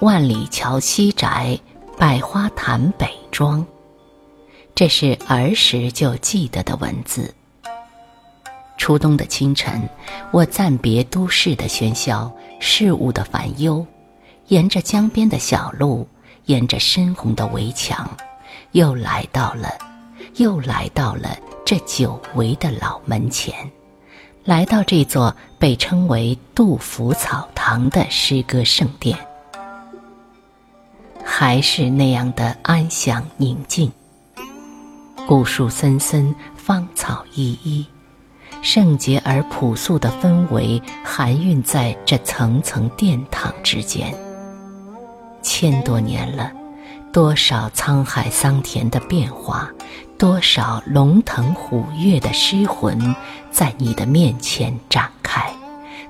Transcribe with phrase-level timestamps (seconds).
[0.00, 1.58] 万里桥西宅，
[1.98, 3.66] 百花潭北庄。
[4.72, 7.34] 这是儿时就记得的文字。
[8.76, 9.88] 初冬的清晨，
[10.30, 13.84] 我暂别都市的喧嚣、事物的烦忧，
[14.46, 16.06] 沿着江边的小路，
[16.44, 18.08] 沿着深红的围墙，
[18.70, 19.76] 又来到了，
[20.36, 23.52] 又来到了这久违的老门前，
[24.44, 29.18] 来到这座被称为杜甫草堂的诗歌圣殿，
[31.40, 33.92] 还是那样的安详宁静。
[35.24, 37.86] 古树森森，芳草依依，
[38.60, 44.12] 圣洁而朴素的氛围含蕴在这层层殿堂之间。
[45.40, 46.50] 千多年了，
[47.12, 49.70] 多少沧海桑田的变化，
[50.18, 53.14] 多少龙腾虎跃的诗魂，
[53.52, 55.48] 在你的面前展开，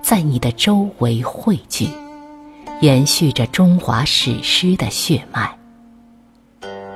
[0.00, 1.90] 在你的周围汇聚，
[2.80, 5.52] 延续着中华史诗的血脉。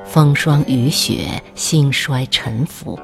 [0.04, 2.98] 风霜雨雪，兴衰沉浮，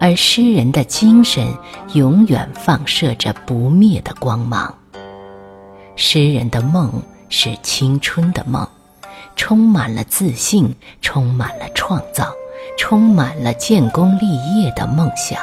[0.00, 1.46] 而诗人的精神
[1.92, 4.74] 永远放射着不灭的光芒。
[5.94, 8.66] 诗人的梦是青春的梦，
[9.34, 12.32] 充满了自信，充满了创造，
[12.78, 15.38] 充满了建功立业的梦想。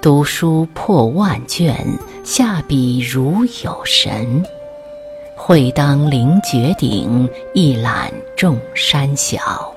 [0.00, 1.84] 读书破万卷，
[2.30, 4.44] 下笔如有神。
[5.34, 9.74] 会当凌绝顶，一览众山小。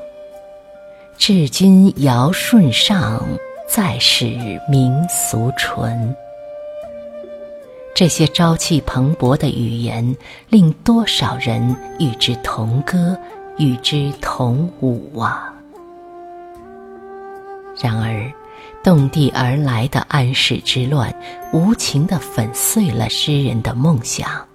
[1.18, 3.24] 治君尧舜上，
[3.70, 6.14] 再使民俗淳。
[7.96, 10.14] 这些朝气蓬勃的语言，
[10.50, 13.18] 令多少人与之同歌，
[13.58, 15.54] 与之同舞啊！
[17.82, 18.30] 然而，
[18.84, 21.14] 动地而来的安史之乱，
[21.54, 24.48] 无情地粉碎了诗人的梦想。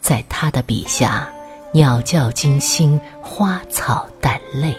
[0.00, 1.28] 在他的笔下，
[1.72, 4.76] 鸟叫惊心，花草带泪。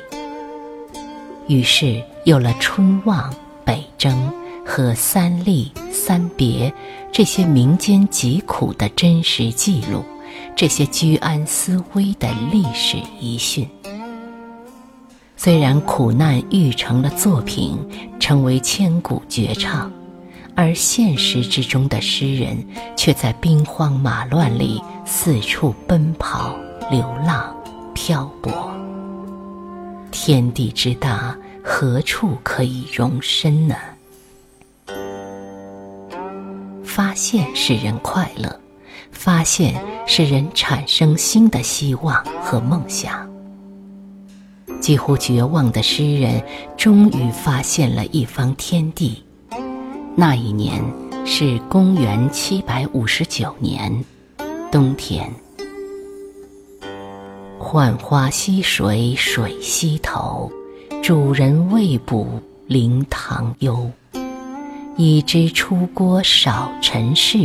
[1.48, 3.34] 于是有了春望、
[3.64, 4.32] 北征
[4.66, 6.74] 和三吏、三别
[7.12, 10.04] 这些民间疾苦的真实记录，
[10.56, 13.68] 这些居安思危的历史遗训。
[15.38, 17.78] 虽然苦难育成了作品，
[18.20, 19.92] 成为千古绝唱。
[20.56, 22.66] 而现实之中的诗人，
[22.96, 26.56] 却在兵荒马乱里四处奔跑、
[26.90, 27.54] 流浪、
[27.94, 28.74] 漂泊。
[30.12, 33.76] 天地之大，何处可以容身呢？
[36.86, 38.58] 发现使人快乐，
[39.12, 39.76] 发现
[40.08, 43.30] 使人产生新的希望和梦想。
[44.86, 46.44] 几乎绝望的诗人，
[46.78, 49.24] 终于发现了一方天地。
[50.16, 50.80] 那一年
[51.26, 54.06] 是公元七百五十九年，
[54.72, 55.28] 冬天。
[57.58, 60.52] 浣花溪水水西头，
[61.02, 62.28] 主人未卜
[62.68, 63.90] 灵堂幽。
[64.98, 67.40] 已知出郭少尘事，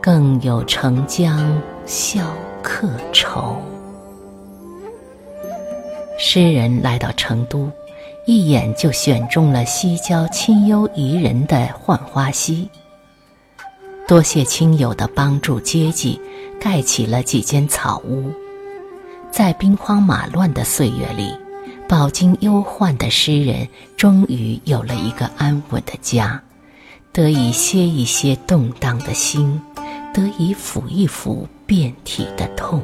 [0.00, 1.38] 更有澄江
[1.86, 2.20] 消
[2.64, 3.62] 客愁。
[6.24, 7.68] 诗人来到成都。
[8.24, 12.70] 一眼就选中了西郊清幽宜人的浣花溪。
[14.06, 16.20] 多谢亲友的帮助接济，
[16.60, 18.30] 盖起了几间草屋。
[19.32, 21.34] 在兵荒马乱的岁月里，
[21.88, 23.66] 饱经忧患的诗人
[23.96, 26.40] 终于有了一个安稳的家，
[27.10, 29.60] 得以歇一歇动荡的心，
[30.14, 32.80] 得以抚一抚遍体的痛。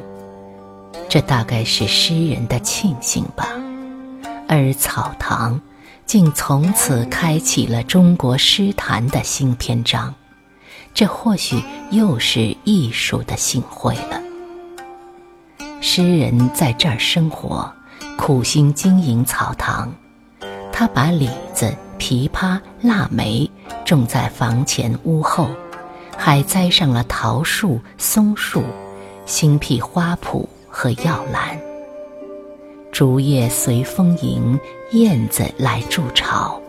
[1.09, 3.49] 这大概是诗人的庆幸吧。
[4.47, 5.59] 而草堂，
[6.05, 10.13] 竟从此开启了中国诗坛的新篇章。
[10.93, 11.61] 这或许
[11.91, 14.21] 又是艺术的幸会了。
[15.81, 17.71] 诗人在这儿生活，
[18.17, 19.91] 苦心经营草堂。
[20.71, 23.49] 他把李子、枇杷、腊梅
[23.85, 25.49] 种在房前屋后，
[26.17, 28.63] 还栽上了桃树、松树、
[29.25, 31.59] 新辟花圃和药兰。
[32.91, 34.59] 竹叶随风迎，
[34.91, 36.59] 燕子来筑巢，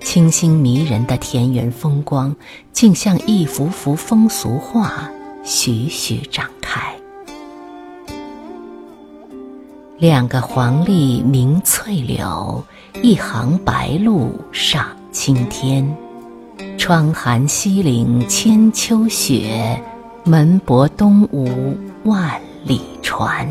[0.00, 2.34] 清新迷人的田园风光，
[2.72, 5.10] 竟像一幅幅风俗画，
[5.42, 6.94] 徐徐展开。
[9.98, 12.64] 两个黄鹂鸣翠柳，
[13.02, 15.96] 一行白鹭上青天。
[16.78, 19.82] 窗含西岭千秋雪，
[20.24, 23.48] 门泊东吴万里船。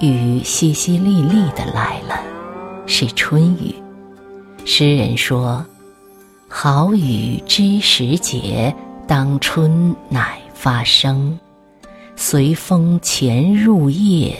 [0.00, 2.18] 雨淅淅沥沥的来了，
[2.86, 3.74] 是春雨。
[4.64, 5.64] 诗人说
[6.48, 8.74] ：“好雨知时节，
[9.06, 11.38] 当春乃发生。
[12.16, 14.36] 随风潜入夜，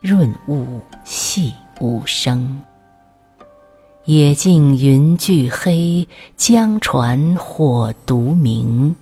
[0.00, 2.62] 润物细无声。
[4.04, 6.06] 野径云俱黑，
[6.36, 8.94] 江船火独明。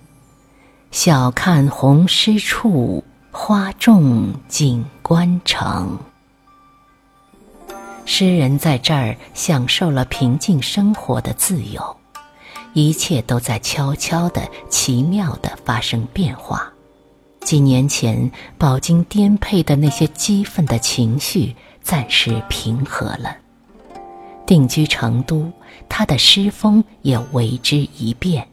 [0.93, 3.03] 晓看红湿处，
[3.35, 5.99] 花重锦官城。
[8.05, 11.97] 诗人在这儿享受了平静生活的自由，
[12.75, 16.71] 一切都在悄悄的、奇妙的发生变化。
[17.41, 23.35] 几年前饱经颠沛的那些激愤的情绪暂时平和了。
[24.45, 25.51] 定居成都，
[25.89, 28.47] 他的诗风也为之一变，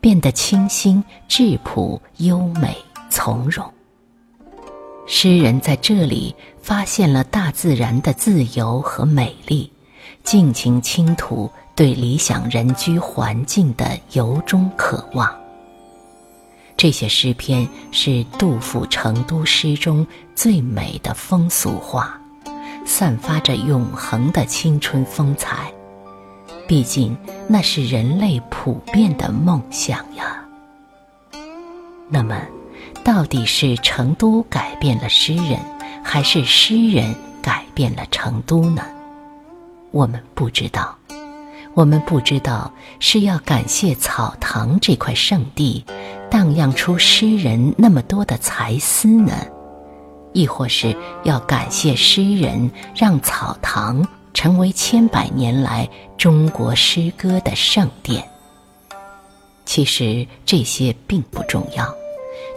[0.00, 2.76] 变得清新、质朴、优美、
[3.08, 3.72] 从容。
[5.06, 9.72] 诗人在这里发现了大自然的自由和美丽，
[10.24, 15.32] 尽情倾吐对理想人居环境的由衷渴望。
[16.76, 20.04] 这些诗篇是杜甫成都诗中
[20.34, 22.20] 最美的风俗画，
[22.84, 25.72] 散发着永恒的青春风采。
[26.66, 27.16] 毕竟
[27.46, 30.44] 那是人类普遍的梦想呀。
[32.08, 32.36] 那么。
[33.04, 35.58] 到底是成都改变了诗人，
[36.02, 38.82] 还是诗人改变了成都呢？
[39.90, 40.96] 我们不知道。
[41.74, 45.84] 我们不知道是要感谢草堂这块圣地，
[46.30, 49.32] 荡漾出诗人那么多的才思呢，
[50.32, 55.86] 亦或是要感谢诗人，让草堂成为千百年来
[56.16, 58.26] 中国诗歌的圣殿。
[59.66, 61.94] 其实这些并不重要。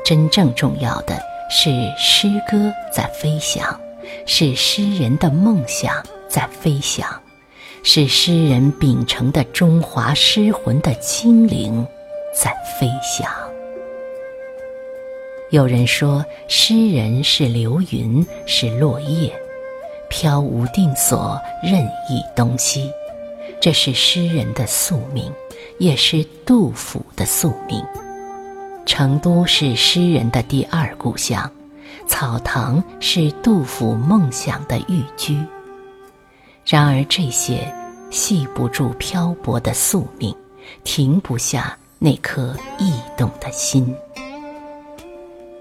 [0.03, 1.19] 真正重要的
[1.49, 3.79] 是诗歌在飞翔，
[4.25, 7.07] 是诗人的梦想在飞翔，
[7.83, 11.85] 是诗人秉承的中华诗魂的精灵
[12.33, 13.29] 在飞翔。
[15.51, 19.31] 有人说，诗人是流云，是落叶，
[20.07, 22.91] 飘无定所，任意东西。
[23.59, 25.31] 这是诗人的宿命，
[25.79, 27.83] 也是杜甫的宿命。
[28.89, 31.47] 成都是诗人的第二故乡，
[32.07, 35.37] 草堂是杜甫梦想的寓居。
[36.65, 37.71] 然而这些
[38.09, 40.35] 系不住漂泊的宿命，
[40.83, 43.95] 停不下那颗异动的心。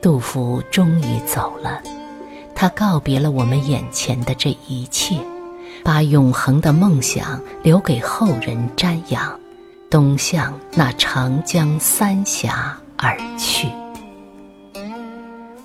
[0.00, 1.82] 杜甫终于走了，
[2.54, 5.20] 他告别了我们眼前的这一切，
[5.84, 9.38] 把永恒的梦想留给后人瞻仰，
[9.90, 12.74] 东向那长江三峡。
[13.00, 13.68] 而去，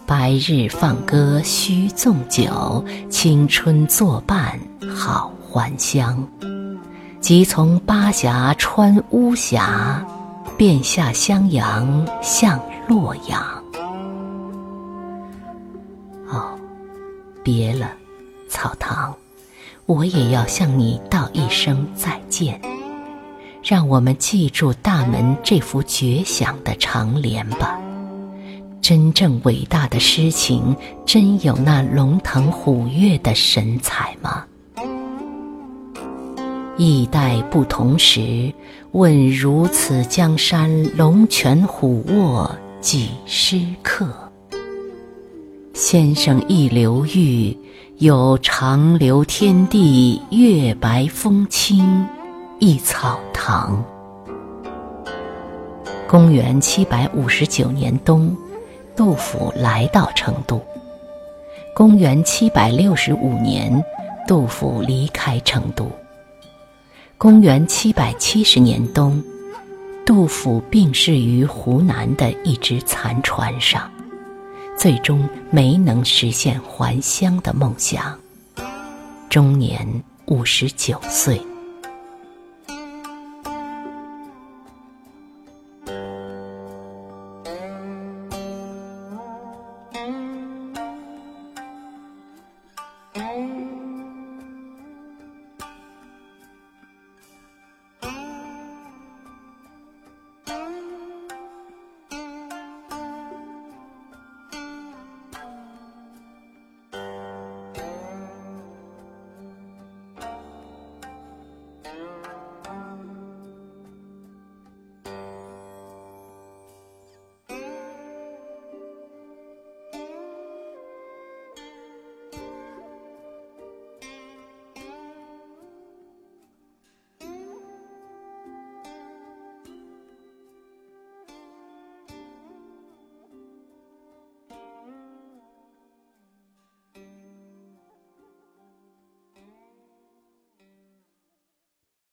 [0.06, 4.60] 白日放歌须纵酒，青春作伴
[4.96, 6.26] 好还乡。
[7.20, 10.06] 即从巴峡穿巫峡，
[10.56, 13.42] 便下襄阳向洛阳。
[16.28, 16.56] 哦，
[17.44, 17.90] 别了，
[18.48, 19.12] 草堂，
[19.88, 22.62] 我也要向你道一声再见。
[23.64, 27.80] 让我们记住大门这幅绝响的长联吧。
[28.82, 30.76] 真正伟大的诗情，
[31.06, 34.44] 真有那龙腾虎跃的神采吗？
[36.76, 38.52] 一代不同时，
[38.92, 44.10] 问如此江山龙泉虎卧几时客？
[45.74, 47.58] 先生一流玉，
[48.00, 52.06] 有长留天地月白风清。
[52.66, 53.84] 一草堂。
[56.08, 58.34] 公元七百五十九年冬，
[58.96, 60.62] 杜甫来到成都。
[61.76, 63.84] 公元七百六十五年，
[64.30, 65.92] 杜甫离开成都。
[67.18, 69.22] 公元七百七十年冬，
[70.06, 73.92] 杜甫病逝于湖南的一只残船上，
[74.78, 78.18] 最终没能实现还乡的梦想，
[79.30, 79.86] 终年
[80.28, 81.42] 五十九岁。